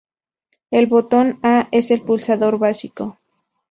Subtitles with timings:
[0.71, 3.19] El botón A es el pulsador básico.